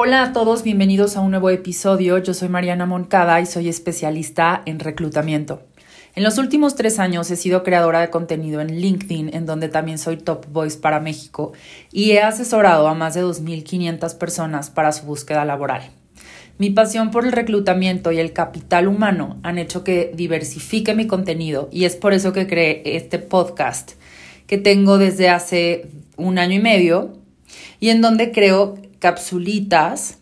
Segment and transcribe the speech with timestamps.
[0.00, 2.18] Hola a todos, bienvenidos a un nuevo episodio.
[2.18, 5.62] Yo soy Mariana Moncada y soy especialista en reclutamiento.
[6.14, 9.98] En los últimos tres años he sido creadora de contenido en LinkedIn, en donde también
[9.98, 11.52] soy Top Voice para México,
[11.90, 15.90] y he asesorado a más de 2.500 personas para su búsqueda laboral.
[16.58, 21.68] Mi pasión por el reclutamiento y el capital humano han hecho que diversifique mi contenido
[21.72, 23.94] y es por eso que creé este podcast
[24.46, 27.18] que tengo desde hace un año y medio
[27.80, 30.18] y en donde creo capsulitas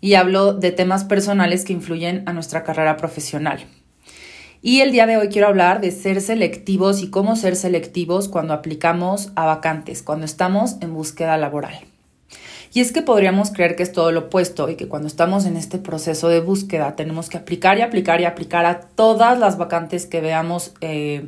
[0.00, 3.64] y hablo de temas personales que influyen a nuestra carrera profesional.
[4.60, 8.54] Y el día de hoy quiero hablar de ser selectivos y cómo ser selectivos cuando
[8.54, 11.80] aplicamos a vacantes, cuando estamos en búsqueda laboral.
[12.74, 15.56] Y es que podríamos creer que es todo lo opuesto y que cuando estamos en
[15.56, 20.06] este proceso de búsqueda tenemos que aplicar y aplicar y aplicar a todas las vacantes
[20.06, 21.26] que veamos eh,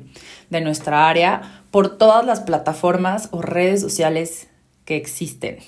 [0.48, 4.46] de nuestra área por todas las plataformas o redes sociales
[4.84, 5.58] que existen.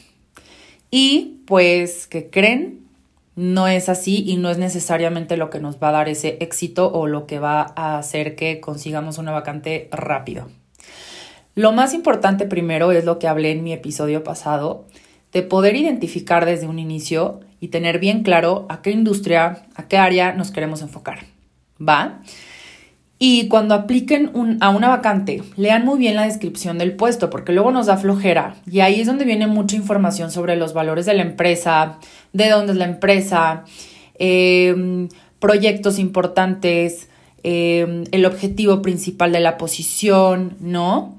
[0.91, 2.87] Y pues que creen,
[3.37, 6.91] no es así y no es necesariamente lo que nos va a dar ese éxito
[6.91, 10.49] o lo que va a hacer que consigamos una vacante rápido.
[11.55, 14.87] Lo más importante primero es lo que hablé en mi episodio pasado,
[15.33, 19.99] de poder identificar desde un inicio y tener bien claro a qué industria, a qué
[19.99, 21.21] área nos queremos enfocar.
[21.81, 22.21] ¿Va?
[23.19, 27.71] Y cuando apliquen a una vacante, lean muy bien la descripción del puesto, porque luego
[27.71, 28.57] nos da flojera.
[28.71, 31.99] Y ahí es donde viene mucha información sobre los valores de la empresa,
[32.35, 33.65] de dónde es la empresa,
[34.19, 37.09] em, proyectos importantes,
[37.43, 41.19] em, el objetivo principal de la posición, ¿no?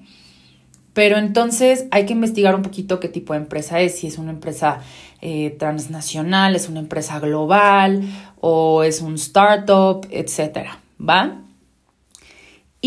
[0.94, 4.32] Pero entonces hay que investigar un poquito qué tipo de empresa es, si es una
[4.32, 4.82] empresa
[5.22, 8.02] eh, transnacional, es una empresa global
[8.40, 11.42] o es un startup, etcétera, ¿va?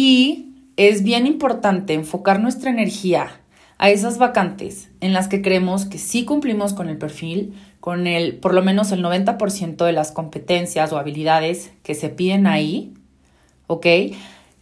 [0.03, 3.43] Y es bien importante enfocar nuestra energía
[3.77, 8.37] a esas vacantes en las que creemos que sí cumplimos con el perfil, con el
[8.37, 12.95] por lo menos el 90% de las competencias o habilidades que se piden ahí,
[13.67, 13.87] ¿ok?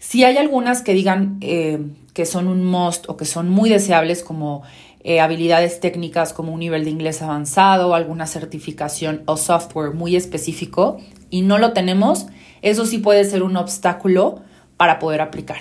[0.00, 4.24] Si hay algunas que digan eh, que son un must o que son muy deseables
[4.24, 4.64] como
[5.04, 10.98] eh, habilidades técnicas como un nivel de inglés avanzado, alguna certificación o software muy específico
[11.30, 12.26] y no lo tenemos,
[12.60, 14.42] eso sí puede ser un obstáculo
[14.78, 15.58] para poder aplicar.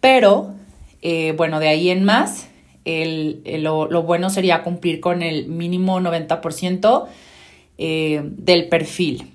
[0.00, 0.52] Pero,
[1.00, 2.48] eh, bueno, de ahí en más,
[2.84, 7.06] lo, bueno sería cumplir con el mínimo 90%
[7.78, 9.30] eh, del perfil.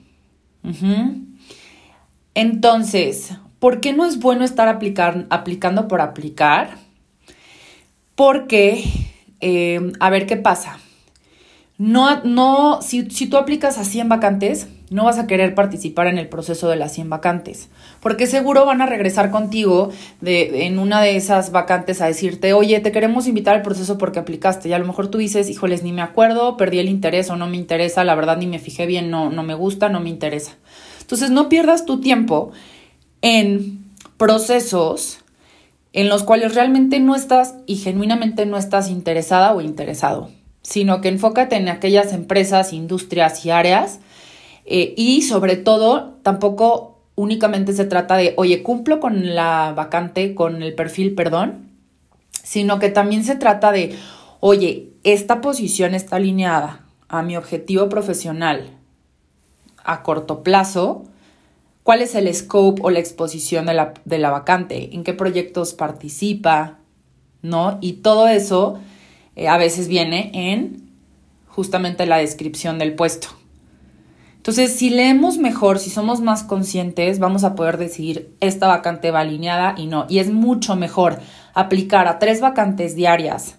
[2.35, 6.77] Entonces, ¿por qué no es bueno estar aplicando por aplicar?
[8.13, 8.83] Porque,
[9.39, 10.77] eh, a ver qué pasa.
[11.79, 16.17] No, no, si, si tú aplicas a 100 vacantes, no vas a querer participar en
[16.17, 17.69] el proceso de las 100 vacantes,
[18.01, 22.81] porque seguro van a regresar contigo de, en una de esas vacantes a decirte, oye,
[22.81, 25.93] te queremos invitar al proceso porque aplicaste, y a lo mejor tú dices, híjoles, ni
[25.93, 29.09] me acuerdo, perdí el interés o no me interesa, la verdad ni me fijé bien,
[29.09, 30.57] no, no me gusta, no me interesa.
[30.99, 32.51] Entonces, no pierdas tu tiempo
[33.21, 33.85] en
[34.17, 35.19] procesos
[35.93, 40.29] en los cuales realmente no estás y genuinamente no estás interesada o interesado,
[40.61, 43.99] sino que enfócate en aquellas empresas, industrias y áreas
[44.71, 50.61] eh, y sobre todo, tampoco únicamente se trata de, oye, cumplo con la vacante, con
[50.61, 51.69] el perfil, perdón,
[52.43, 53.95] sino que también se trata de,
[54.39, 58.77] oye, esta posición está alineada a mi objetivo profesional
[59.83, 61.05] a corto plazo,
[61.81, 65.73] cuál es el scope o la exposición de la, de la vacante, en qué proyectos
[65.73, 66.77] participa,
[67.41, 67.79] ¿no?
[67.81, 68.79] Y todo eso
[69.39, 70.89] eh, a veces viene en
[71.47, 73.29] justamente la descripción del puesto.
[74.35, 79.21] Entonces, si leemos mejor, si somos más conscientes, vamos a poder decidir esta vacante va
[79.21, 80.05] alineada y no.
[80.09, 81.19] Y es mucho mejor
[81.53, 83.57] aplicar a tres vacantes diarias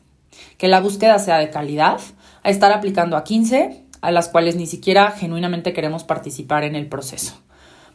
[0.59, 1.99] que la búsqueda sea de calidad,
[2.43, 6.89] a estar aplicando a 15 a las cuales ni siquiera genuinamente queremos participar en el
[6.89, 7.41] proceso.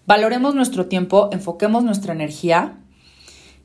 [0.08, 2.78] Valoremos nuestro tiempo, enfoquemos nuestra energía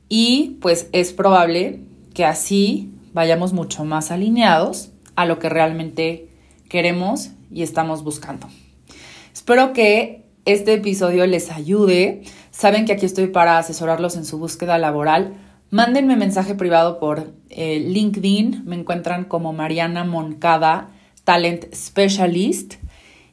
[0.09, 1.81] y pues es probable
[2.13, 6.29] que así vayamos mucho más alineados a lo que realmente
[6.69, 8.47] queremos y estamos buscando.
[9.33, 12.23] Espero que este episodio les ayude.
[12.51, 15.33] Saben que aquí estoy para asesorarlos en su búsqueda laboral.
[15.69, 18.63] Mándenme mensaje privado por eh, LinkedIn.
[18.65, 20.89] Me encuentran como Mariana Moncada,
[21.23, 22.75] Talent Specialist.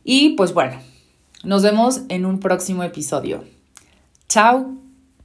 [0.04, 0.76] Y pues bueno,
[1.44, 3.44] nos vemos en un próximo episodio.
[4.28, 4.87] Chao.